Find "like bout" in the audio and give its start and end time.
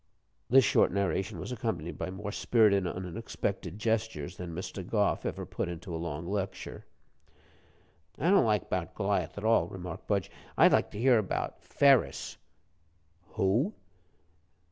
8.45-8.95